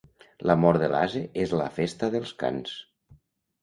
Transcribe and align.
La 0.51 0.55
mort 0.61 0.83
de 0.85 0.89
l'ase 0.95 1.23
és 1.45 1.55
la 1.63 1.69
festa 1.79 2.13
dels 2.19 2.37
cans. 2.43 2.77